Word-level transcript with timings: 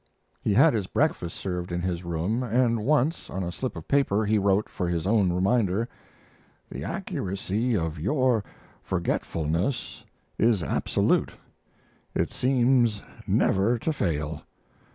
He 0.41 0.55
had 0.55 0.73
his 0.73 0.87
breakfast 0.87 1.37
served 1.37 1.71
in 1.71 1.83
his 1.83 2.03
room, 2.03 2.41
and 2.41 2.83
once, 2.85 3.29
on 3.29 3.43
a 3.43 3.51
slip 3.51 3.75
of 3.75 3.87
paper, 3.87 4.25
he 4.25 4.39
wrote, 4.39 4.67
for 4.67 4.89
his 4.89 5.05
own 5.05 5.31
reminder: 5.31 5.87
The 6.71 6.83
accuracy 6.83 7.77
of 7.77 7.99
your 7.99 8.43
forgetfulness 8.81 10.03
is 10.39 10.63
absolute 10.63 11.33
it 12.15 12.31
seems 12.31 13.03
never 13.27 13.77
to 13.77 13.93
fail. 13.93 14.41